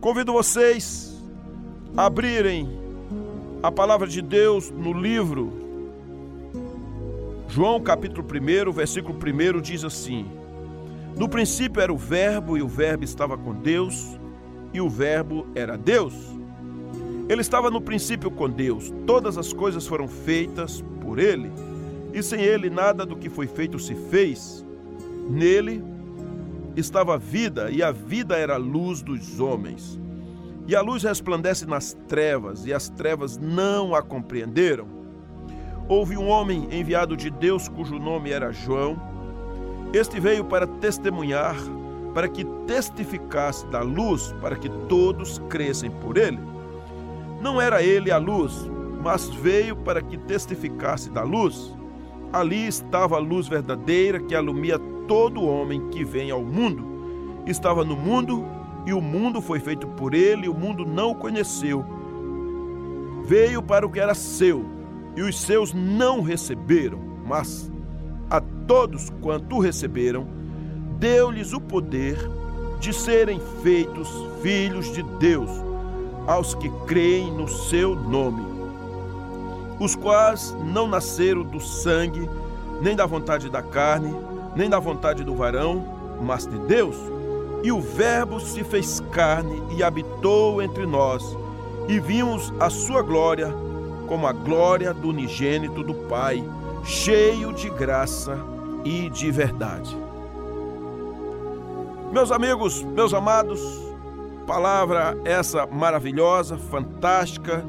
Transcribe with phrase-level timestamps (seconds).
[0.00, 1.14] Convido vocês
[1.94, 2.66] a abrirem
[3.62, 5.52] a palavra de Deus no livro
[7.46, 10.24] João capítulo 1, versículo 1 diz assim:
[11.18, 14.18] No princípio era o Verbo, e o Verbo estava com Deus,
[14.72, 16.14] e o Verbo era Deus.
[17.28, 18.90] Ele estava no princípio com Deus.
[19.06, 21.52] Todas as coisas foram feitas por ele,
[22.14, 24.64] e sem ele nada do que foi feito se fez.
[25.28, 25.84] Nele
[26.80, 30.00] estava a vida, e a vida era a luz dos homens.
[30.66, 34.86] E a luz resplandece nas trevas, e as trevas não a compreenderam.
[35.88, 38.96] Houve um homem enviado de Deus cujo nome era João.
[39.92, 41.56] Este veio para testemunhar,
[42.14, 46.38] para que testificasse da luz, para que todos crescem por ele.
[47.40, 48.70] Não era ele a luz,
[49.02, 51.74] mas veio para que testificasse da luz.
[52.32, 54.78] Ali estava a luz verdadeira que alumia
[55.10, 56.84] todo homem que vem ao mundo.
[57.44, 58.46] Estava no mundo
[58.86, 61.84] e o mundo foi feito por ele, e o mundo não o conheceu.
[63.24, 64.64] Veio para o que era seu,
[65.16, 67.68] e os seus não receberam, mas
[68.30, 70.28] a todos quanto receberam,
[71.00, 72.16] deu-lhes o poder
[72.78, 74.08] de serem feitos
[74.40, 75.50] filhos de Deus,
[76.24, 78.44] aos que creem no seu nome,
[79.80, 82.30] os quais não nasceram do sangue,
[82.80, 84.14] nem da vontade da carne,
[84.54, 85.84] nem da vontade do varão,
[86.20, 86.96] mas de Deus.
[87.62, 91.36] E o Verbo se fez carne e habitou entre nós,
[91.88, 93.52] e vimos a sua glória,
[94.06, 96.42] como a glória do unigênito do Pai,
[96.84, 98.38] cheio de graça
[98.84, 99.96] e de verdade.
[102.12, 103.60] Meus amigos, meus amados,
[104.46, 107.64] palavra essa maravilhosa, fantástica,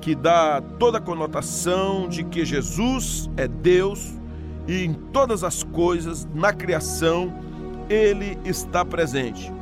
[0.00, 4.19] que dá toda a conotação de que Jesus é Deus
[4.70, 7.32] e em todas as coisas, na criação,
[7.88, 9.52] ele está presente.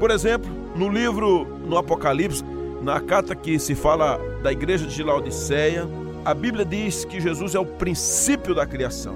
[0.00, 2.42] Por exemplo, no livro no Apocalipse,
[2.82, 5.88] na carta que se fala da igreja de Laodiceia,
[6.24, 9.14] a Bíblia diz que Jesus é o princípio da criação.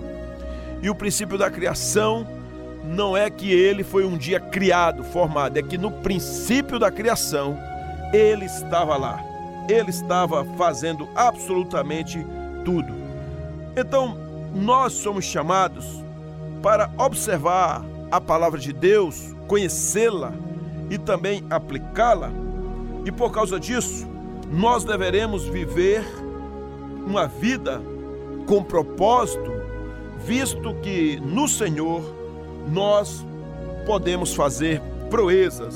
[0.81, 2.25] E o princípio da criação
[2.84, 7.59] não é que ele foi um dia criado, formado, é que no princípio da criação
[8.12, 9.21] ele estava lá.
[9.69, 12.25] Ele estava fazendo absolutamente
[12.65, 12.94] tudo.
[13.77, 14.24] Então,
[14.55, 15.85] nós somos chamados
[16.63, 20.33] para observar a palavra de Deus, conhecê-la
[20.89, 22.31] e também aplicá-la.
[23.05, 24.07] E por causa disso,
[24.51, 26.05] nós deveremos viver
[27.05, 27.83] uma vida
[28.47, 29.53] com propósito,
[30.25, 32.03] visto que no Senhor
[32.73, 33.27] nós
[33.85, 35.75] podemos fazer proezas,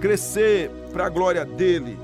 [0.00, 1.98] crescer para a glória dele,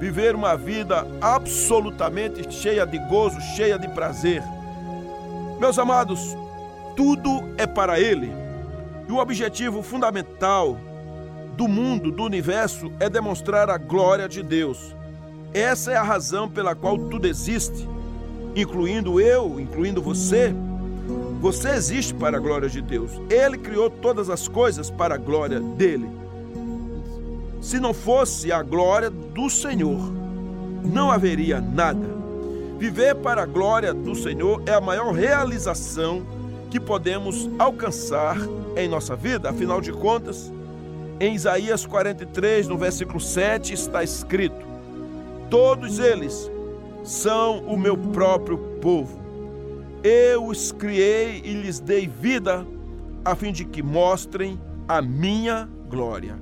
[0.00, 4.42] viver uma vida absolutamente cheia de gozo, cheia de prazer
[5.58, 6.36] meus amados,
[6.94, 8.32] tudo é para Ele.
[9.08, 10.78] E o objetivo fundamental
[11.56, 14.94] do mundo, do universo, é demonstrar a glória de Deus.
[15.54, 17.88] Essa é a razão pela qual tudo existe,
[18.54, 20.54] incluindo eu, incluindo você.
[21.40, 23.12] Você existe para a glória de Deus.
[23.30, 26.08] Ele criou todas as coisas para a glória dele.
[27.60, 30.12] Se não fosse a glória do Senhor,
[30.84, 32.15] não haveria nada.
[32.78, 36.26] Viver para a glória do Senhor é a maior realização
[36.70, 38.36] que podemos alcançar
[38.76, 39.48] em nossa vida.
[39.48, 40.52] Afinal de contas,
[41.18, 44.66] em Isaías 43, no versículo 7, está escrito:
[45.48, 46.50] Todos eles
[47.02, 49.18] são o meu próprio povo.
[50.04, 52.66] Eu os criei e lhes dei vida,
[53.24, 56.36] a fim de que mostrem a minha glória.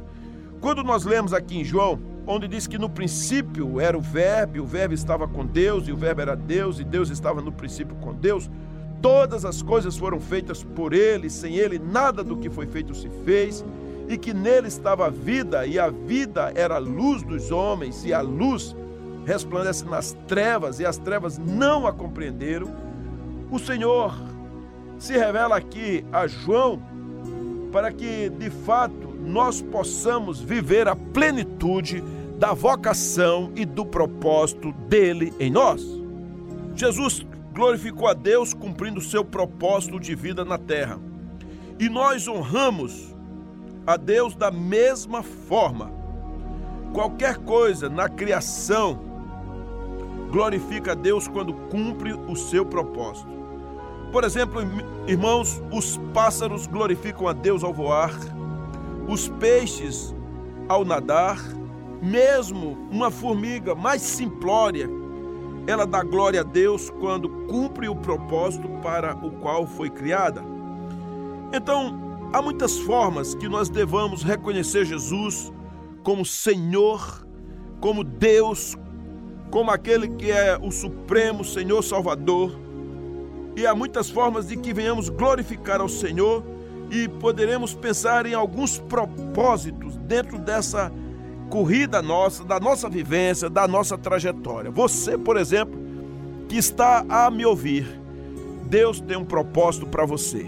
[0.60, 4.60] Quando nós lemos aqui em João onde diz que no princípio era o Verbo, e
[4.60, 7.94] o Verbo estava com Deus, e o Verbo era Deus, e Deus estava no princípio
[7.96, 8.50] com Deus.
[9.02, 13.08] Todas as coisas foram feitas por Ele, sem Ele nada do que foi feito se
[13.24, 13.64] fez,
[14.08, 18.12] e que nele estava a vida, e a vida era a luz dos homens, e
[18.12, 18.74] a luz
[19.26, 22.74] resplandece nas trevas, e as trevas não a compreenderam.
[23.50, 24.14] O Senhor
[24.98, 26.80] se revela aqui a João
[27.72, 32.02] para que de fato nós possamos viver a plenitude
[32.38, 35.84] da vocação e do propósito dele em nós.
[36.74, 40.98] Jesus glorificou a Deus cumprindo seu propósito de vida na terra.
[41.78, 43.14] E nós honramos
[43.86, 45.90] a Deus da mesma forma.
[46.92, 48.98] Qualquer coisa na criação
[50.30, 53.32] glorifica a Deus quando cumpre o seu propósito.
[54.10, 54.60] Por exemplo,
[55.06, 58.12] irmãos, os pássaros glorificam a Deus ao voar,
[59.08, 60.14] os peixes
[60.68, 61.38] ao nadar,
[62.02, 64.88] mesmo uma formiga mais simplória,
[65.66, 70.42] ela dá glória a Deus quando cumpre o propósito para o qual foi criada.
[71.52, 75.52] Então, há muitas formas que nós devamos reconhecer Jesus
[76.02, 77.26] como Senhor,
[77.80, 78.76] como Deus,
[79.50, 82.58] como aquele que é o Supremo Senhor Salvador.
[83.56, 86.42] E há muitas formas de que venhamos glorificar ao Senhor
[86.90, 90.92] e poderemos pensar em alguns propósitos dentro dessa
[91.50, 94.70] corrida nossa, da nossa vivência, da nossa trajetória.
[94.70, 95.78] Você, por exemplo,
[96.48, 98.00] que está a me ouvir,
[98.66, 100.46] Deus tem um propósito para você.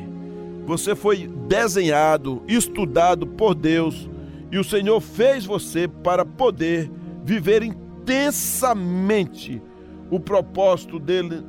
[0.67, 4.09] Você foi desenhado, estudado por Deus
[4.51, 6.91] e o Senhor fez você para poder
[7.25, 9.63] viver intensamente
[10.11, 11.45] o propósito dele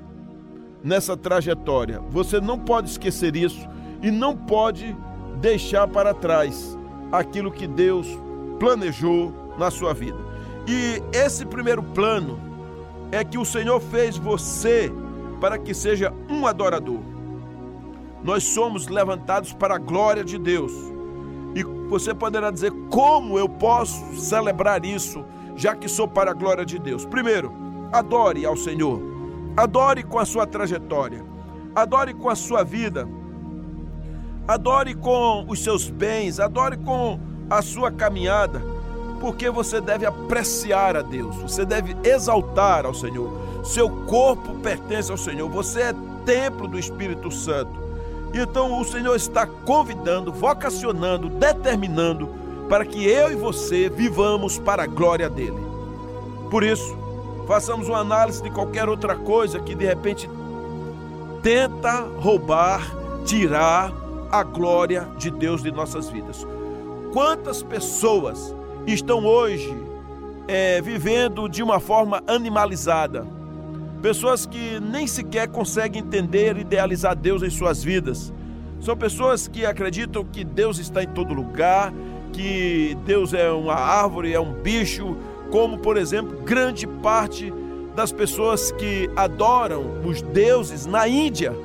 [0.84, 2.00] nessa trajetória.
[2.10, 3.68] Você não pode esquecer isso
[4.02, 4.96] e não pode
[5.40, 6.78] deixar para trás
[7.12, 8.08] aquilo que Deus
[8.60, 10.18] planejou na sua vida.
[10.68, 12.40] E esse primeiro plano
[13.12, 14.92] é que o Senhor fez você
[15.40, 17.00] para que seja um adorador.
[18.24, 20.74] Nós somos levantados para a glória de Deus.
[21.56, 25.24] E você poderá dizer como eu posso celebrar isso,
[25.56, 27.06] já que sou para a glória de Deus.
[27.06, 27.54] Primeiro,
[27.92, 29.02] adore ao Senhor.
[29.56, 31.26] Adore com a sua trajetória.
[31.74, 33.08] Adore com a sua vida.
[34.48, 38.62] Adore com os seus bens, adore com a sua caminhada,
[39.20, 43.30] porque você deve apreciar a Deus, você deve exaltar ao Senhor.
[43.66, 45.94] Seu corpo pertence ao Senhor, você é
[46.26, 47.72] templo do Espírito Santo.
[48.34, 52.30] Então o Senhor está convidando, vocacionando, determinando
[52.70, 55.62] para que eu e você vivamos para a glória dele.
[56.50, 56.96] Por isso,
[57.46, 60.30] façamos uma análise de qualquer outra coisa que de repente
[61.44, 62.82] tenta roubar,
[63.26, 63.92] tirar
[64.32, 66.46] a glória de Deus de nossas vidas.
[67.14, 68.54] Quantas pessoas
[68.86, 69.74] estão hoje
[70.48, 73.26] é, vivendo de uma forma animalizada?
[74.02, 78.34] Pessoas que nem sequer conseguem entender e idealizar Deus em suas vidas.
[78.80, 81.92] São pessoas que acreditam que Deus está em todo lugar,
[82.32, 85.18] que Deus é uma árvore, é um bicho,
[85.50, 87.52] como por exemplo, grande parte
[87.96, 91.56] das pessoas que adoram os deuses na Índia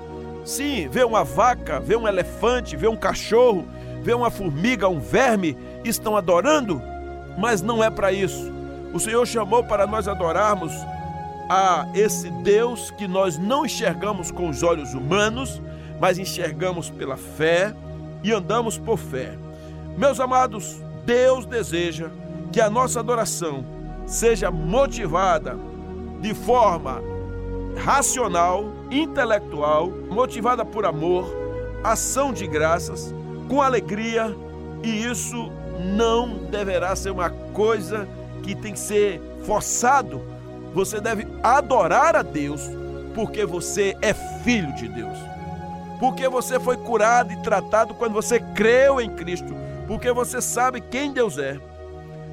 [0.45, 3.67] Sim, vê uma vaca, vê um elefante, vê um cachorro,
[4.03, 6.83] vê uma formiga, um verme, estão adorando,
[7.39, 8.53] mas não é para isso.
[8.93, 10.73] O Senhor chamou para nós adorarmos
[11.49, 15.63] a esse Deus que nós não enxergamos com os olhos humanos,
[16.01, 17.73] mas enxergamos pela fé
[18.23, 19.37] e andamos por fé.
[19.97, 22.09] Meus amados, Deus deseja
[22.51, 23.65] que a nossa adoração
[24.07, 25.57] seja motivada
[26.21, 27.12] de forma
[27.77, 31.27] racional, intelectual, motivada por amor,
[31.83, 33.15] ação de graças,
[33.49, 34.35] com alegria,
[34.83, 35.51] e isso
[35.95, 38.09] não deverá ser uma coisa
[38.43, 40.23] que tem que ser forçado.
[40.75, 42.63] Você deve adorar a Deus
[43.15, 45.19] porque você é filho de Deus.
[46.01, 49.55] Porque você foi curado e tratado quando você creu em Cristo,
[49.87, 51.59] porque você sabe quem Deus é.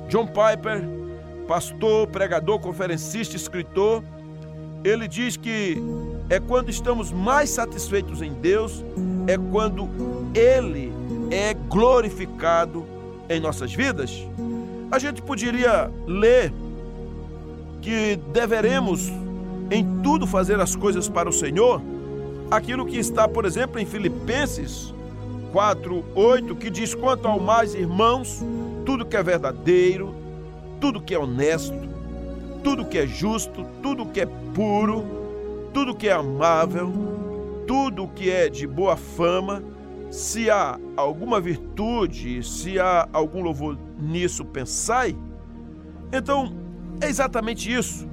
[0.07, 0.83] John Piper,
[1.47, 4.03] pastor, pregador, conferencista, escritor,
[4.83, 5.77] ele diz que
[6.29, 8.83] é quando estamos mais satisfeitos em Deus,
[9.27, 9.89] é quando
[10.33, 10.91] Ele
[11.31, 12.85] é glorificado
[13.27, 14.25] em nossas vidas.
[14.91, 16.53] A gente poderia ler
[17.81, 19.11] que deveremos
[19.71, 21.81] em tudo fazer as coisas para o Senhor,
[22.49, 24.93] aquilo que está, por exemplo, em Filipenses
[25.51, 28.43] 4, 8, que diz: quanto ao mais, irmãos,
[28.85, 30.13] tudo que é verdadeiro,
[30.79, 31.77] tudo que é honesto,
[32.63, 34.27] tudo que é justo, tudo que é
[34.59, 35.05] puro,
[35.73, 36.91] tudo que é amável,
[37.65, 39.63] tudo que é de boa fama,
[40.11, 45.15] se há alguma virtude, se há algum louvor nisso, pensai.
[46.11, 46.53] Então,
[46.99, 48.05] é exatamente isso.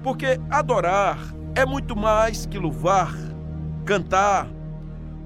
[0.00, 1.18] Porque adorar
[1.56, 3.12] é muito mais que louvar,
[3.84, 4.48] cantar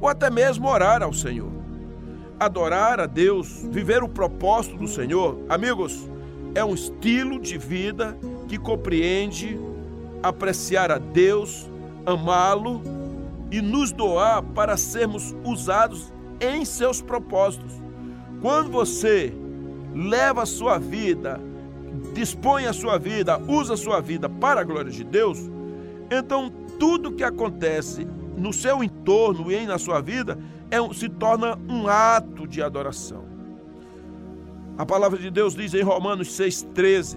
[0.00, 1.52] ou até mesmo orar ao Senhor.
[2.40, 6.10] Adorar a Deus, viver o propósito do Senhor, amigos,
[6.54, 8.16] é um estilo de vida
[8.48, 9.58] que compreende
[10.24, 11.70] apreciar a Deus,
[12.06, 12.82] amá-lo
[13.50, 17.72] e nos doar para sermos usados em seus propósitos.
[18.40, 19.32] Quando você
[19.94, 21.38] leva a sua vida,
[22.14, 25.38] dispõe a sua vida, usa a sua vida para a glória de Deus,
[26.10, 30.38] então tudo que acontece no seu entorno e na sua vida
[30.70, 33.24] é, se torna um ato de adoração.
[34.76, 37.16] A palavra de Deus diz em Romanos 6,13: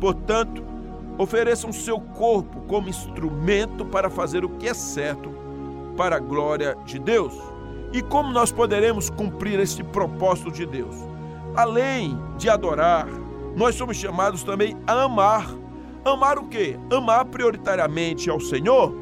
[0.00, 0.64] Portanto,
[1.18, 5.30] ofereçam seu corpo como instrumento para fazer o que é certo
[5.96, 7.34] para a glória de Deus.
[7.92, 10.94] E como nós poderemos cumprir esse propósito de Deus?
[11.56, 13.06] Além de adorar,
[13.56, 15.48] nós somos chamados também a amar.
[16.04, 16.78] Amar o quê?
[16.92, 18.94] Amar prioritariamente ao Senhor,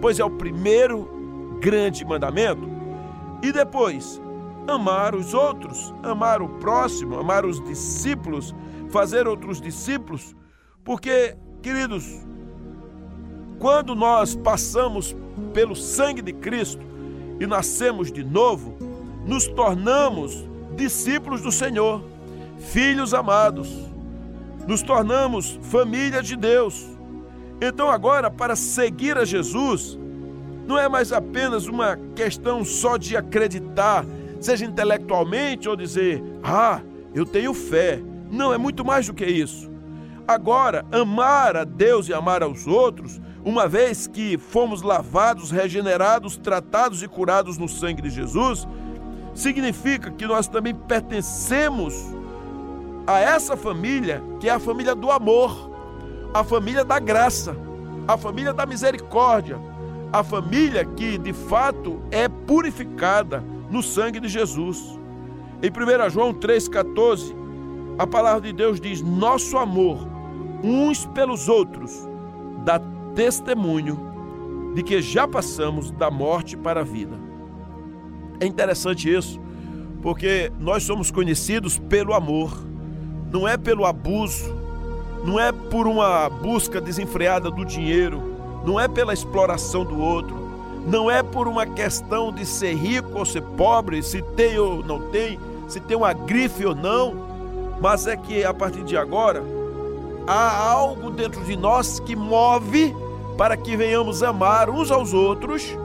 [0.00, 2.68] pois é o primeiro grande mandamento.
[3.42, 4.22] E depois,
[4.68, 8.54] amar os outros, amar o próximo, amar os discípulos,
[8.90, 10.36] fazer outros discípulos,
[10.84, 12.20] porque, queridos,
[13.58, 15.16] quando nós passamos
[15.54, 16.84] pelo sangue de Cristo
[17.40, 18.76] e nascemos de novo,
[19.24, 20.44] nos tornamos
[20.76, 22.04] discípulos do Senhor,
[22.58, 23.70] filhos amados,
[24.68, 26.84] nos tornamos família de Deus.
[27.62, 29.98] Então, agora, para seguir a Jesus,
[30.66, 34.04] não é mais apenas uma questão só de acreditar,
[34.38, 36.82] seja intelectualmente ou dizer, ah,
[37.14, 38.02] eu tenho fé.
[38.30, 39.72] Não, é muito mais do que isso.
[40.26, 47.02] Agora, amar a Deus e amar aos outros, uma vez que fomos lavados, regenerados, tratados
[47.02, 48.66] e curados no sangue de Jesus,
[49.34, 51.94] significa que nós também pertencemos
[53.06, 55.70] a essa família, que é a família do amor,
[56.32, 57.54] a família da graça,
[58.08, 59.58] a família da misericórdia,
[60.10, 64.98] a família que de fato é purificada no sangue de Jesus.
[65.62, 67.34] Em 1 João 3,14,
[67.98, 70.13] a palavra de Deus diz: Nosso amor
[70.64, 72.08] uns pelos outros
[72.64, 72.80] dá
[73.14, 74.14] testemunho
[74.74, 77.16] de que já passamos da morte para a vida.
[78.40, 79.38] É interessante isso,
[80.02, 82.66] porque nós somos conhecidos pelo amor,
[83.30, 84.52] não é pelo abuso,
[85.24, 88.22] não é por uma busca desenfreada do dinheiro,
[88.64, 90.34] não é pela exploração do outro,
[90.86, 95.10] não é por uma questão de ser rico ou ser pobre, se tem ou não
[95.10, 97.14] tem, se tem uma grife ou não,
[97.80, 99.42] mas é que a partir de agora
[100.26, 102.94] há algo dentro de nós que move
[103.36, 105.76] para que venhamos amar uns aos outros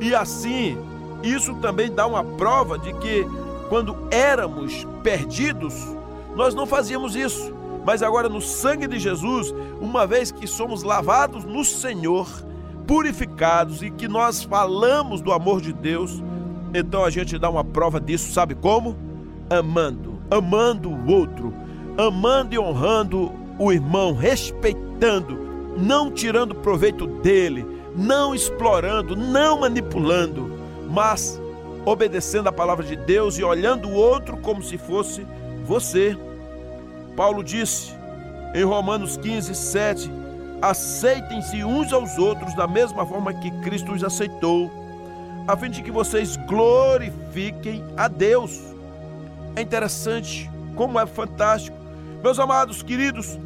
[0.00, 0.78] e assim
[1.22, 3.26] isso também dá uma prova de que
[3.68, 5.74] quando éramos perdidos,
[6.34, 7.54] nós não fazíamos isso.
[7.86, 12.28] Mas agora, no sangue de Jesus, uma vez que somos lavados no Senhor,
[12.86, 16.22] purificados e que nós falamos do amor de Deus,
[16.74, 18.96] então a gente dá uma prova disso, sabe como?
[19.48, 21.54] Amando, amando o outro,
[21.96, 25.38] amando e honrando o irmão, respeitando,
[25.76, 31.40] não tirando proveito dele, não explorando, não manipulando mas
[31.86, 35.26] obedecendo a palavra de Deus e olhando o outro como se fosse
[35.64, 36.16] você.
[37.16, 37.94] Paulo disse
[38.54, 40.10] em Romanos 15, 7:
[40.60, 44.70] aceitem-se uns aos outros da mesma forma que Cristo os aceitou,
[45.48, 48.60] a fim de que vocês glorifiquem a Deus.
[49.56, 51.76] É interessante, como é fantástico.
[52.22, 53.38] Meus amados queridos,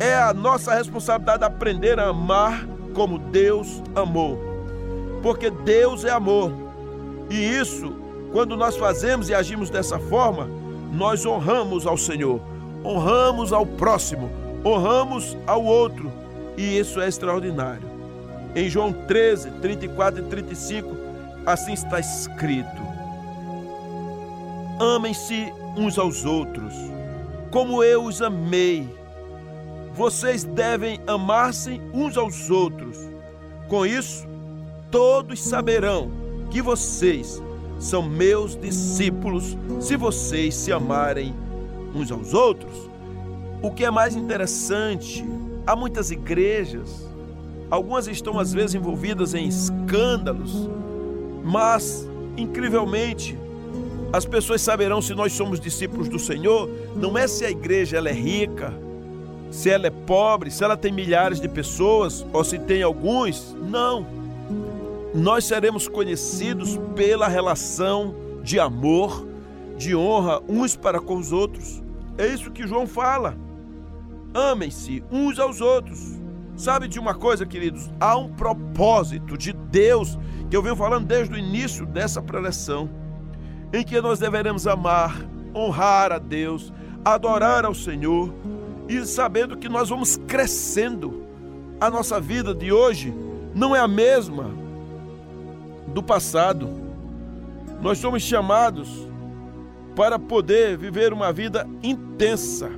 [0.00, 4.38] é a nossa responsabilidade aprender a amar como Deus amou.
[5.22, 6.52] Porque Deus é amor.
[7.30, 7.94] E isso,
[8.32, 10.48] quando nós fazemos e agimos dessa forma,
[10.92, 12.40] nós honramos ao Senhor,
[12.84, 14.30] honramos ao próximo,
[14.64, 16.12] honramos ao outro.
[16.56, 17.88] E isso é extraordinário.
[18.54, 20.96] Em João 13, 34 e 35,
[21.44, 22.82] assim está escrito:
[24.78, 26.72] Amem-se uns aos outros,
[27.50, 28.88] como eu os amei.
[29.94, 32.98] Vocês devem amar-se uns aos outros.
[33.68, 34.26] Com isso,
[34.90, 36.10] todos saberão
[36.50, 37.40] que vocês
[37.78, 41.32] são meus discípulos se vocês se amarem
[41.94, 42.90] uns aos outros.
[43.62, 45.24] O que é mais interessante,
[45.64, 47.08] há muitas igrejas,
[47.70, 50.68] algumas estão às vezes envolvidas em escândalos,
[51.44, 53.38] mas incrivelmente
[54.12, 58.08] as pessoas saberão se nós somos discípulos do Senhor, não é se a igreja ela
[58.08, 58.83] é rica,
[59.54, 64.04] se ela é pobre, se ela tem milhares de pessoas ou se tem alguns, não
[65.14, 69.24] nós seremos conhecidos pela relação de amor,
[69.78, 71.80] de honra uns para com os outros.
[72.18, 73.36] É isso que João fala.
[74.34, 76.18] Amem-se uns aos outros.
[76.56, 77.88] Sabe de uma coisa, queridos?
[78.00, 80.18] Há um propósito de Deus
[80.50, 82.90] que eu venho falando desde o início dessa preleção,
[83.72, 85.16] em que nós deveremos amar,
[85.54, 86.72] honrar a Deus,
[87.04, 88.34] adorar ao Senhor
[88.88, 91.24] e sabendo que nós vamos crescendo.
[91.80, 93.12] A nossa vida de hoje
[93.54, 94.50] não é a mesma
[95.88, 96.68] do passado.
[97.80, 98.88] Nós somos chamados
[99.94, 102.70] para poder viver uma vida intensa,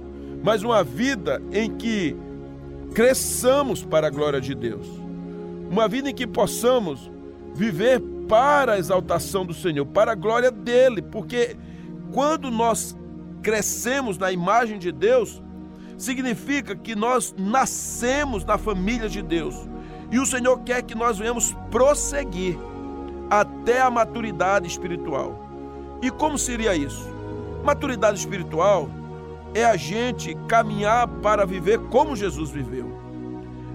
[0.42, 2.16] mas uma vida em que
[2.94, 4.86] cresçamos para a glória de Deus.
[5.70, 7.10] Uma vida em que possamos
[7.54, 11.56] viver para a exaltação do Senhor, para a glória dele, porque
[12.12, 12.96] quando nós
[13.42, 15.42] crescemos na imagem de Deus,
[15.96, 19.54] significa que nós nascemos na família de Deus.
[20.10, 22.56] E o Senhor quer que nós venhamos prosseguir
[23.28, 25.48] até a maturidade espiritual.
[26.02, 27.08] E como seria isso?
[27.64, 28.88] Maturidade espiritual
[29.54, 32.92] é a gente caminhar para viver como Jesus viveu,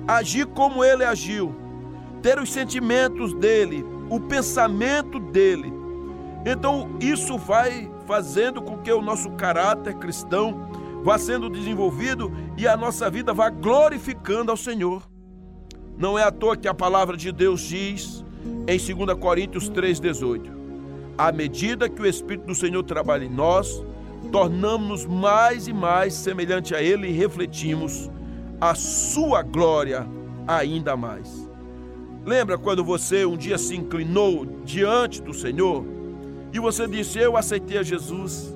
[0.08, 1.56] agir como ele agiu,
[2.22, 5.74] ter os sentimentos dele, o pensamento dele,
[6.46, 10.71] Então, isso vai fazendo com que o nosso caráter cristão
[11.04, 15.04] vá sendo desenvolvido e a nossa vida vá glorificando ao Senhor.
[15.98, 18.24] Não é à toa que a palavra de Deus diz
[18.68, 20.52] em 2 Coríntios 3,18:
[21.18, 23.84] À medida que o Espírito do Senhor trabalha em nós,
[24.32, 28.10] tornamos-nos mais e mais semelhante a Ele e refletimos
[28.60, 30.08] a Sua glória
[30.48, 31.50] ainda mais.
[32.24, 35.84] Lembra quando você um dia se inclinou diante do Senhor
[36.54, 38.54] e você disse: Eu aceitei a Jesus?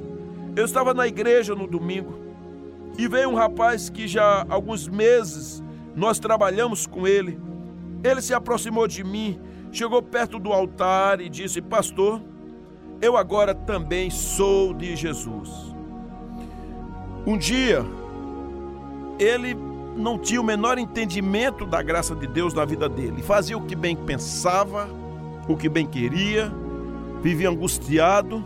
[0.56, 2.25] Eu estava na igreja no domingo
[2.98, 5.64] e veio um rapaz que já há alguns meses
[5.96, 7.40] nós trabalhamos com ele.
[8.04, 9.40] Ele se aproximou de mim,
[9.72, 12.22] chegou perto do altar e disse: Pastor,
[13.02, 15.74] eu agora também sou de Jesus.
[17.26, 17.84] Um dia,
[19.18, 19.56] ele
[19.96, 23.76] não tinha o menor entendimento da graça de Deus na vida dele, fazia o que
[23.76, 24.88] bem pensava,
[25.48, 26.52] o que bem queria,
[27.22, 28.44] vivia angustiado,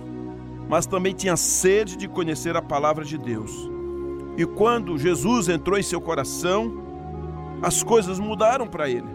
[0.70, 3.79] mas também tinha sede de conhecer a palavra de Deus.
[4.40, 6.72] E quando Jesus entrou em seu coração,
[7.62, 9.10] as coisas mudaram para ele.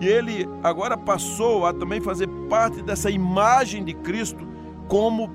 [0.00, 4.44] E ele agora passou a também fazer parte dessa imagem de Cristo
[4.88, 5.30] como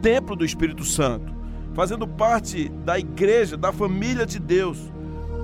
[0.00, 1.34] templo do Espírito Santo,
[1.74, 4.78] fazendo parte da igreja, da família de Deus.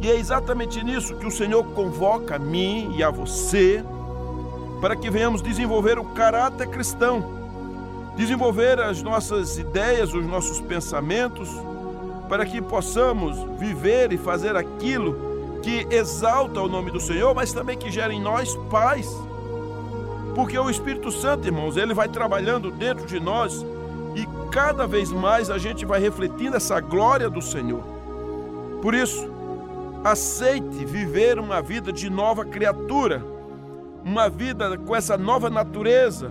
[0.01, 3.83] E é exatamente nisso que o Senhor convoca a mim e a você
[4.81, 7.25] para que venhamos desenvolver o caráter cristão,
[8.17, 11.51] desenvolver as nossas ideias, os nossos pensamentos,
[12.29, 17.77] para que possamos viver e fazer aquilo que exalta o nome do Senhor, mas também
[17.79, 19.09] que gera em nós paz.
[20.35, 23.65] Porque o Espírito Santo, irmãos, ele vai trabalhando dentro de nós
[24.15, 27.83] e cada vez mais a gente vai refletindo essa glória do Senhor.
[28.81, 29.31] Por isso,
[30.03, 33.25] aceite viver uma vida de nova criatura,
[34.05, 36.31] uma vida com essa nova natureza,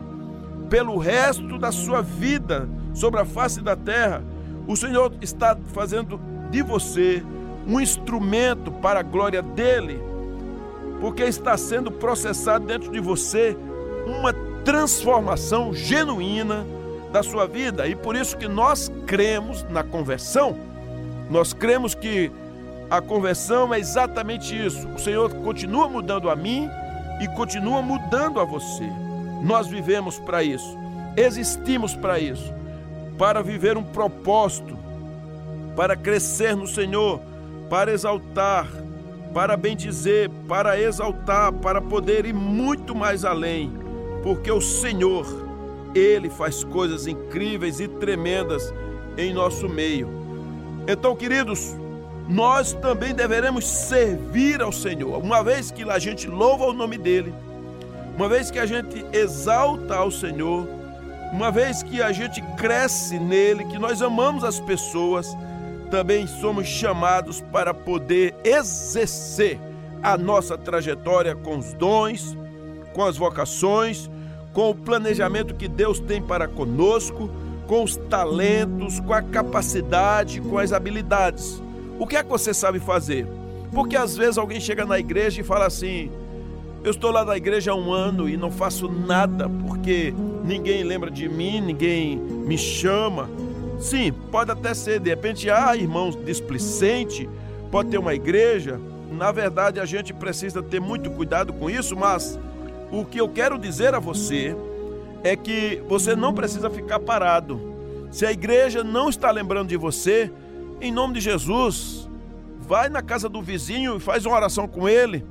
[0.70, 4.24] pelo resto da sua vida sobre a face da terra.
[4.72, 6.18] O Senhor está fazendo
[6.50, 7.22] de você
[7.68, 10.02] um instrumento para a glória dele,
[11.02, 13.58] porque está sendo processado dentro de você
[14.08, 14.32] uma
[14.64, 16.66] transformação genuína
[17.12, 17.86] da sua vida.
[17.86, 20.56] E por isso que nós cremos na conversão.
[21.30, 22.32] Nós cremos que
[22.90, 24.88] a conversão é exatamente isso.
[24.88, 26.70] O Senhor continua mudando a mim
[27.20, 28.90] e continua mudando a você.
[29.44, 30.78] Nós vivemos para isso.
[31.18, 32.61] Existimos para isso.
[33.22, 34.76] Para viver um propósito,
[35.76, 37.22] para crescer no Senhor,
[37.70, 38.68] para exaltar,
[39.32, 43.72] para bendizer, para exaltar, para poder ir muito mais além,
[44.24, 45.24] porque o Senhor,
[45.94, 48.74] Ele faz coisas incríveis e tremendas
[49.16, 50.10] em nosso meio.
[50.88, 51.76] Então, queridos,
[52.28, 57.32] nós também deveremos servir ao Senhor, uma vez que a gente louva o nome dEle,
[58.16, 60.81] uma vez que a gente exalta ao Senhor,
[61.32, 65.36] uma vez que a gente cresce nele, que nós amamos as pessoas,
[65.90, 69.60] também somos chamados para poder exercer
[70.04, 72.38] a nossa trajetória com os dons,
[72.94, 74.10] com as vocações,
[74.54, 77.30] com o planejamento que Deus tem para conosco,
[77.68, 81.62] com os talentos, com a capacidade, com as habilidades.
[81.98, 83.26] O que é que você sabe fazer?
[83.72, 86.12] Porque às vezes alguém chega na igreja e fala assim:
[86.84, 90.12] Eu estou lá na igreja há um ano e não faço nada porque
[90.44, 93.30] ninguém lembra de mim, ninguém me chama.
[93.80, 97.30] Sim, pode até ser, de repente, ah, irmãos displicente,
[97.70, 98.80] pode ter uma igreja.
[99.12, 102.40] Na verdade, a gente precisa ter muito cuidado com isso, mas
[102.92, 104.56] o que eu quero dizer a você
[105.24, 107.62] é que você não precisa ficar parado.
[108.10, 110.32] Se a igreja não está lembrando de você,
[110.82, 112.10] em nome de Jesus,
[112.60, 115.24] vai na casa do vizinho e faz uma oração com ele.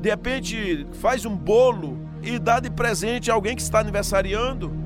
[0.00, 4.80] De repente, faz um bolo e dá de presente a alguém que está aniversariando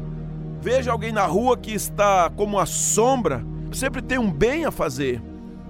[0.64, 5.20] veja alguém na rua que está como a sombra, sempre tem um bem a fazer.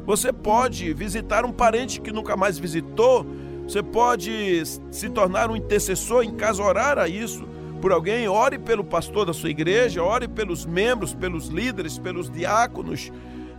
[0.07, 3.27] Você pode visitar um parente que nunca mais visitou,
[3.67, 7.45] você pode se tornar um intercessor em caso orar a isso
[7.81, 13.11] por alguém, ore pelo pastor da sua igreja, ore pelos membros, pelos líderes, pelos diáconos,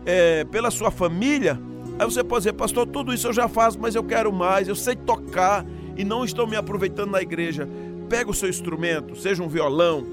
[0.05, 1.59] é, pela sua família.
[1.99, 4.75] Aí você pode dizer, pastor, tudo isso eu já faço, mas eu quero mais, eu
[4.75, 7.67] sei tocar e não estou me aproveitando na igreja.
[8.09, 10.05] Pega o seu instrumento, seja um violão,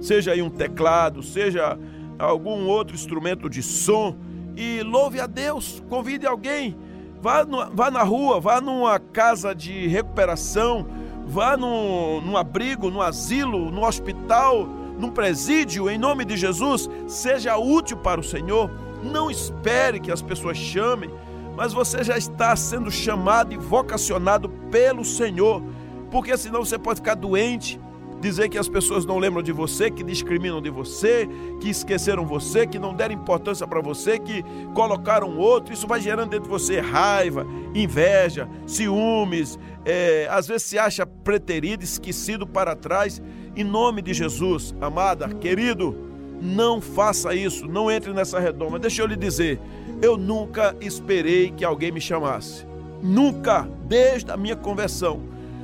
[0.00, 1.78] seja aí um teclado, seja
[2.18, 4.16] algum outro instrumento de som,
[4.56, 6.76] e louve a Deus, convide alguém,
[7.20, 10.86] vá, no, vá na rua, vá numa casa de recuperação,
[11.26, 14.66] vá num, num abrigo, num asilo, no hospital,
[14.98, 18.70] num presídio, em nome de Jesus, seja útil para o Senhor.
[19.02, 21.10] Não espere que as pessoas chamem,
[21.56, 25.62] mas você já está sendo chamado e vocacionado pelo Senhor,
[26.10, 27.80] porque senão você pode ficar doente,
[28.20, 31.26] dizer que as pessoas não lembram de você, que discriminam de você,
[31.60, 35.72] que esqueceram você, que não deram importância para você, que colocaram outro.
[35.72, 39.58] Isso vai gerando dentro de você raiva, inveja, ciúmes.
[39.84, 43.22] É, às vezes se acha preterido, esquecido para trás.
[43.56, 45.96] Em nome de Jesus, amada, querido,
[46.40, 48.78] não faça isso, não entre nessa redoma.
[48.78, 49.58] Deixa eu lhe dizer,
[50.02, 52.66] eu nunca esperei que alguém me chamasse.
[53.02, 55.22] Nunca, desde a minha conversão.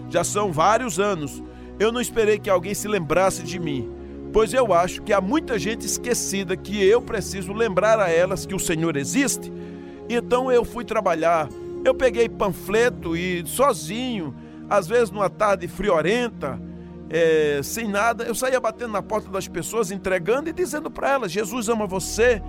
[0.08, 1.42] Já são vários anos
[1.78, 3.90] eu não esperei que alguém se lembrasse de mim,
[4.32, 8.54] pois eu acho que há muita gente esquecida que eu preciso lembrar a elas que
[8.54, 9.52] o Senhor existe.
[10.08, 11.48] Então eu fui trabalhar,
[11.84, 14.34] eu peguei panfleto e sozinho,
[14.70, 16.58] às vezes numa tarde friorenta,
[17.10, 21.30] é, sem nada, eu saía batendo na porta das pessoas, entregando e dizendo para elas:
[21.30, 22.42] Jesus ama você.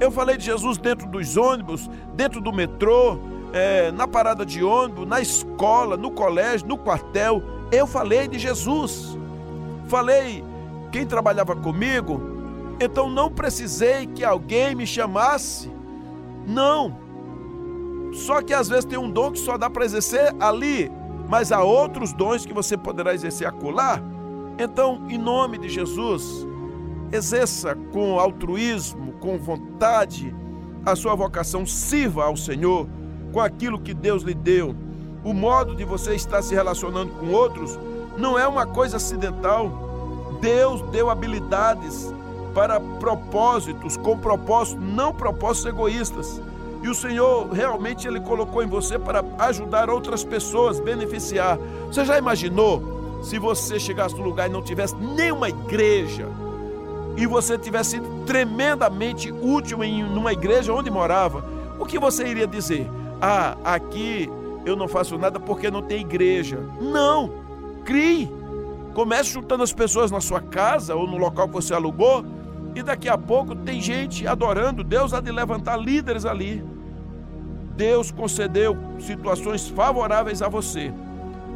[0.00, 3.18] Eu falei de Jesus dentro dos ônibus, dentro do metrô,
[3.52, 7.42] é, na parada de ônibus, na escola, no colégio, no quartel.
[7.70, 9.18] Eu falei de Jesus.
[9.88, 10.42] Falei
[10.90, 12.20] quem trabalhava comigo.
[12.80, 15.70] Então não precisei que alguém me chamasse.
[16.46, 16.96] Não.
[18.14, 20.90] Só que às vezes tem um dom que só dá para exercer ali,
[21.28, 24.00] mas há outros dons que você poderá exercer acolá.
[24.58, 26.46] Então, em nome de Jesus,
[27.12, 30.34] exerça com altruísmo, com vontade,
[30.84, 32.88] a sua vocação, sirva ao Senhor
[33.32, 34.74] com aquilo que Deus lhe deu
[35.22, 37.78] o modo de você estar se relacionando com outros
[38.16, 40.38] não é uma coisa acidental.
[40.40, 42.12] Deus deu habilidades
[42.54, 46.42] para propósitos, com propósitos, não propósitos egoístas.
[46.82, 51.58] E o Senhor realmente ele colocou em você para ajudar outras pessoas, beneficiar.
[51.86, 56.26] Você já imaginou se você chegasse no lugar e não tivesse nenhuma igreja
[57.16, 61.44] e você tivesse sido tremendamente útil em uma igreja onde morava?
[61.78, 62.88] O que você iria dizer?
[63.20, 64.30] Ah, aqui
[64.64, 66.58] eu não faço nada porque não tem igreja.
[66.80, 67.32] Não!
[67.84, 68.30] Crie!
[68.94, 72.24] Comece juntando as pessoas na sua casa ou no local que você alugou
[72.74, 74.82] e daqui a pouco tem gente adorando.
[74.84, 76.62] Deus há de levantar líderes ali.
[77.76, 80.92] Deus concedeu situações favoráveis a você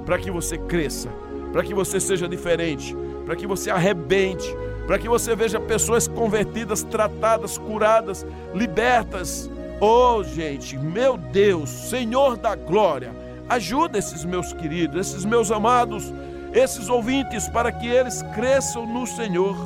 [0.07, 1.09] para que você cresça,
[1.53, 4.55] para que você seja diferente, para que você arrebente,
[4.87, 12.55] para que você veja pessoas convertidas, tratadas, curadas, libertas Oh, gente, meu Deus, Senhor da
[12.55, 13.13] glória,
[13.49, 16.13] ajuda esses meus queridos, esses meus amados,
[16.53, 19.57] esses ouvintes, para que eles cresçam no Senhor.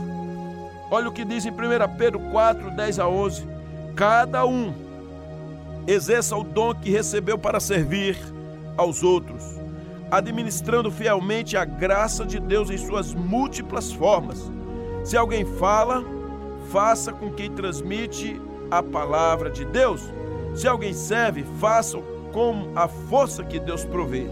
[0.90, 1.54] Olha o que diz em 1
[1.96, 3.46] Pedro 4, 10 a 11:
[3.94, 4.72] Cada um
[5.86, 8.18] exerça o dom que recebeu para servir
[8.76, 9.44] aos outros,
[10.10, 14.50] administrando fielmente a graça de Deus em suas múltiplas formas.
[15.08, 16.04] Se alguém fala,
[16.70, 18.38] faça com quem transmite
[18.70, 20.02] a palavra de Deus.
[20.54, 21.96] Se alguém serve, faça
[22.30, 24.26] com a força que Deus provê,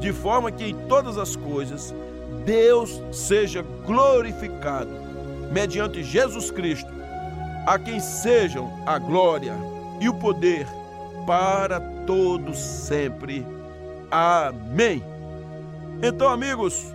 [0.00, 1.94] de forma que em todas as coisas
[2.46, 4.88] Deus seja glorificado,
[5.52, 6.90] mediante Jesus Cristo,
[7.66, 9.52] a quem sejam a glória
[10.00, 10.66] e o poder
[11.26, 13.46] para todos sempre.
[14.10, 15.04] Amém.
[16.02, 16.86] Então, amigos,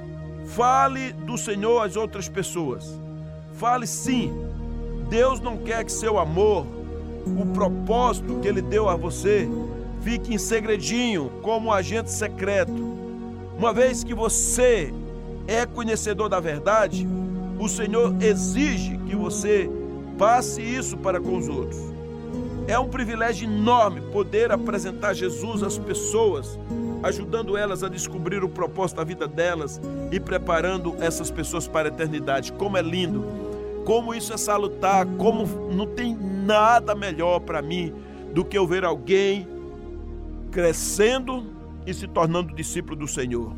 [0.48, 3.00] fale do Senhor às outras pessoas.
[3.54, 4.52] Fale sim
[5.12, 6.66] Deus não quer que seu amor,
[7.26, 9.46] o propósito que Ele deu a você,
[10.00, 12.72] fique em segredinho, como um agente secreto.
[13.58, 14.94] Uma vez que você
[15.50, 17.06] é conhecedor da verdade,
[17.60, 19.70] o Senhor exige que você
[20.18, 21.78] passe isso para com os outros.
[22.66, 26.58] É um privilégio enorme poder apresentar Jesus às pessoas,
[27.04, 31.92] ajudando elas a descobrir o propósito da vida delas e preparando essas pessoas para a
[31.92, 32.52] eternidade.
[32.54, 33.52] Como é lindo
[33.86, 37.94] como isso é salutar, como não tem nada melhor para mim
[38.34, 39.48] do que eu ver alguém
[40.52, 41.48] crescendo
[41.86, 43.54] e se tornando discípulo do Senhor.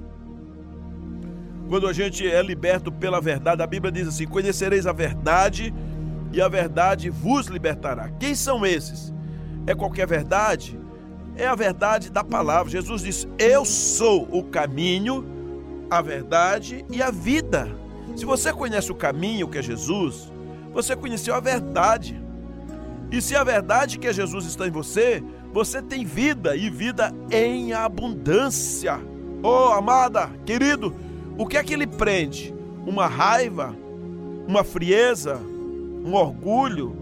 [1.67, 5.73] Quando a gente é liberto pela verdade, a Bíblia diz assim: Conhecereis a verdade
[6.31, 8.09] e a verdade vos libertará.
[8.19, 9.13] Quem são esses?
[9.65, 10.77] É qualquer verdade?
[11.35, 12.71] É a verdade da palavra.
[12.71, 15.25] Jesus disse: Eu sou o caminho,
[15.89, 17.67] a verdade e a vida.
[18.15, 20.31] Se você conhece o caminho que é Jesus,
[20.71, 22.21] você conheceu a verdade.
[23.11, 27.13] E se a verdade que é Jesus está em você, você tem vida e vida
[27.31, 28.99] em abundância.
[29.43, 30.95] Oh, amada, querido,
[31.37, 32.53] o que é que lhe prende?
[32.87, 33.75] Uma raiva,
[34.47, 36.95] uma frieza, um orgulho,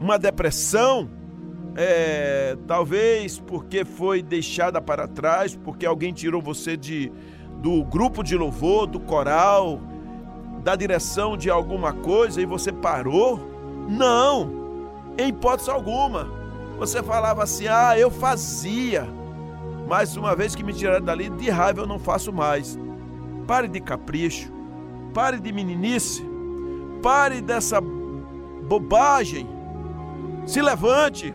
[0.00, 1.10] uma depressão?
[1.76, 7.12] É, talvez porque foi deixada para trás, porque alguém tirou você de,
[7.62, 9.80] do grupo de louvor, do coral,
[10.62, 13.40] da direção de alguma coisa e você parou?
[13.88, 14.50] Não,
[15.16, 16.28] em hipótese alguma.
[16.78, 19.08] Você falava assim: ah, eu fazia,
[19.88, 22.78] mas uma vez que me tiraram dali, de raiva eu não faço mais.
[23.46, 24.52] Pare de capricho,
[25.14, 26.22] pare de meninice,
[27.02, 29.48] pare dessa bobagem.
[30.46, 31.34] Se levante.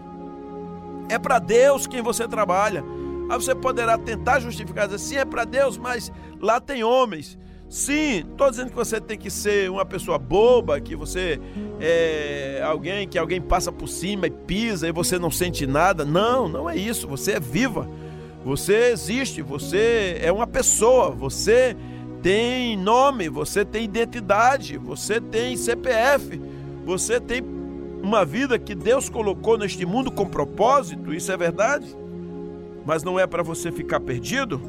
[1.09, 2.83] É para Deus quem você trabalha.
[3.29, 7.37] Aí você poderá tentar justificar, dizer, sim, é para Deus, mas lá tem homens.
[7.69, 11.39] Sim, estou dizendo que você tem que ser uma pessoa boba, que você
[11.79, 16.05] é alguém que alguém passa por cima e pisa e você não sente nada.
[16.05, 17.07] Não, não é isso.
[17.07, 17.89] Você é viva.
[18.45, 21.75] Você existe, você é uma pessoa, você
[22.21, 26.39] tem nome, você tem identidade, você tem CPF,
[26.85, 27.41] você tem
[28.03, 31.87] uma vida que Deus colocou neste mundo com propósito, isso é verdade?
[32.85, 34.61] Mas não é para você ficar perdido?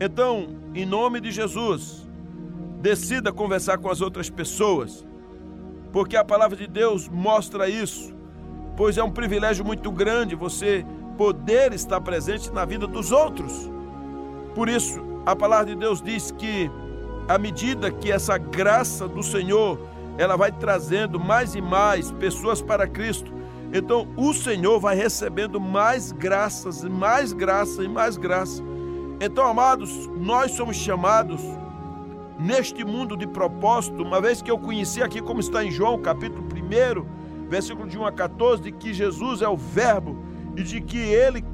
[0.00, 2.04] Então, em nome de Jesus,
[2.84, 5.06] Decida conversar com as outras pessoas,
[5.90, 8.12] porque a palavra de Deus mostra isso,
[8.76, 10.84] pois é um privilégio muito grande você
[11.16, 13.70] poder estar presente na vida dos outros.
[14.54, 16.70] Por isso, a palavra de Deus diz que
[17.26, 19.80] à medida que essa graça do Senhor,
[20.18, 23.32] ela vai trazendo mais e mais pessoas para Cristo,
[23.72, 28.62] então o Senhor vai recebendo mais graças, mais graça e mais graça.
[29.20, 31.40] Então, amados, nós somos chamados
[32.38, 36.44] neste mundo de propósito, uma vez que eu conheci aqui, como está em João, capítulo
[36.44, 40.16] 1, versículo de 1 a 14, de que Jesus é o Verbo
[40.56, 41.44] e de que ele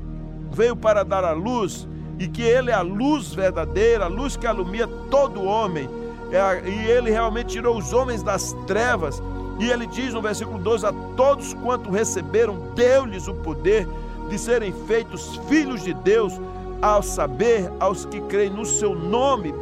[0.50, 4.46] veio para dar a luz e que ele é a luz verdadeira, a luz que
[4.46, 5.88] alumia todo homem.
[6.32, 9.22] É e ele realmente tirou os homens das trevas.
[9.58, 13.86] E ele diz no versículo 12: A todos quanto receberam, deu-lhes o poder
[14.28, 16.40] de serem feitos filhos de Deus,
[16.80, 19.52] ao saber, aos que creem no seu nome.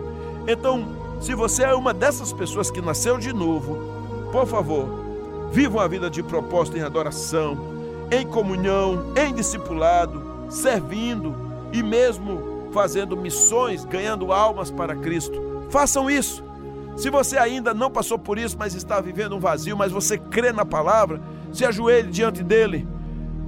[0.47, 0.87] Então,
[1.21, 3.77] se você é uma dessas pessoas que nasceu de novo,
[4.31, 4.87] por favor,
[5.51, 7.59] viva uma vida de propósito em adoração,
[8.11, 11.35] em comunhão, em discipulado, servindo
[11.73, 15.67] e mesmo fazendo missões, ganhando almas para Cristo.
[15.71, 16.48] Façam isso.
[16.99, 20.53] Se você ainda não passou por isso, mas está vivendo um vazio, mas você crê
[20.53, 21.21] na palavra,
[21.53, 22.89] se ajoelhe diante dele,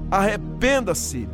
[0.09, 1.29] arrependa-se,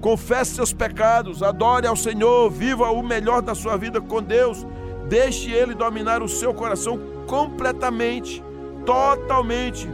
[0.00, 4.66] confesse seus pecados, adore ao Senhor, viva o melhor da sua vida com Deus.
[5.08, 6.98] Deixe Ele dominar o seu coração
[7.28, 8.42] completamente,
[8.84, 9.88] totalmente.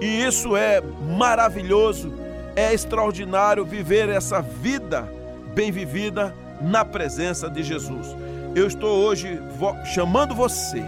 [0.00, 0.80] E isso é
[1.16, 2.12] maravilhoso,
[2.54, 5.12] é extraordinário viver essa vida
[5.52, 8.14] bem vivida na presença de Jesus.
[8.54, 9.40] Eu estou hoje
[9.84, 10.82] chamando você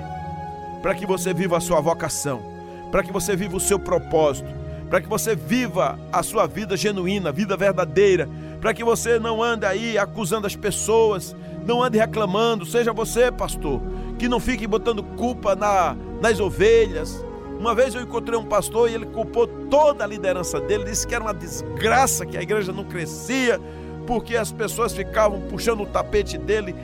[0.83, 2.43] para que você viva a sua vocação,
[2.91, 4.49] para que você viva o seu propósito,
[4.89, 8.29] para que você viva a sua vida genuína, vida verdadeira,
[8.61, 13.81] para que você não ande aí acusando as pessoas, não ande reclamando, seja você, pastor,
[14.19, 17.25] que não fique botando culpa na, nas ovelhas.
[17.59, 21.15] Uma vez eu encontrei um pastor e ele culpou toda a liderança dele, disse que
[21.15, 23.61] era uma desgraça que a igreja não crescia,
[24.07, 26.75] porque as pessoas ficavam puxando o tapete dele.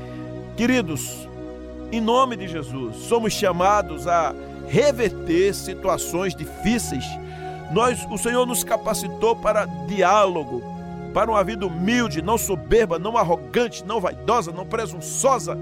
[0.56, 1.28] Queridos,
[1.92, 4.34] em nome de Jesus, somos chamados a
[4.66, 7.04] reverter situações difíceis.
[7.70, 10.62] Nós, o Senhor nos capacitou para diálogo,
[11.12, 15.58] para uma vida humilde, não soberba, não arrogante, não vaidosa, não presunçosa,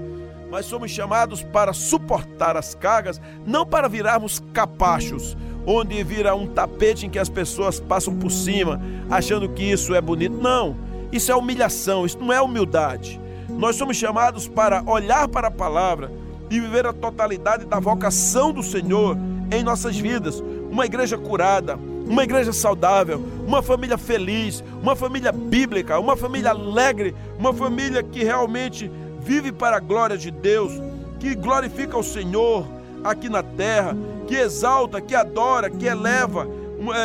[0.49, 7.05] mas somos chamados para suportar as cargas, não para virarmos capachos, onde vira um tapete
[7.05, 8.79] em que as pessoas passam por cima,
[9.09, 10.37] achando que isso é bonito.
[10.37, 10.73] Não,
[11.11, 13.19] isso é humilhação, isso não é humildade.
[13.57, 16.11] Nós somos chamados para olhar para a palavra
[16.49, 19.17] e viver a totalidade da vocação do Senhor
[19.51, 20.43] em nossas vidas.
[20.69, 27.15] Uma igreja curada, uma igreja saudável, uma família feliz, uma família bíblica, uma família alegre,
[27.39, 28.91] uma família que realmente
[29.21, 30.73] vive para a glória de Deus,
[31.19, 32.67] que glorifica o Senhor
[33.03, 33.95] aqui na terra,
[34.27, 36.47] que exalta, que adora, que eleva,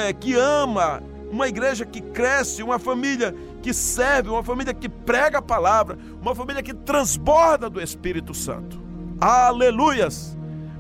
[0.07, 5.39] é, que ama, uma igreja que cresce, uma família que serve, uma família que prega
[5.39, 8.81] a palavra, uma família que transborda do Espírito Santo.
[9.21, 10.37] Aleluias!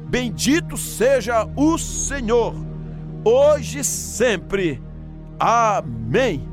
[0.08, 2.54] Bendito seja o Senhor
[3.24, 4.82] hoje e sempre.
[5.38, 6.49] Amém.